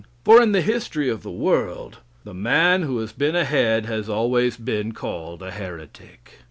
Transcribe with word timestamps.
For 0.25 0.41
in 0.41 0.51
the 0.51 0.61
history 0.63 1.09
of 1.09 1.21
the 1.21 1.29
world, 1.29 1.99
the 2.23 2.33
man 2.33 2.81
who 2.81 2.97
has 3.01 3.11
been 3.13 3.35
ahead 3.35 3.85
has 3.85 4.09
always 4.09 4.57
been 4.57 4.93
called 4.93 5.43
a 5.43 5.51
heretic. 5.51 6.39